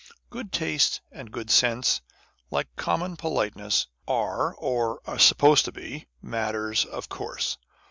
Good 0.31 0.51
taste 0.51 0.99
and 1.11 1.31
good 1.31 1.51
sense, 1.51 2.01
like 2.49 2.75
common 2.75 3.17
politeness, 3.17 3.85
are, 4.07 4.55
or 4.55 4.99
are 5.05 5.19
sup 5.19 5.37
posed 5.37 5.65
to 5.65 5.71
be, 5.71 6.07
matters 6.23 6.85
of 6.85 7.07
course. 7.07 7.59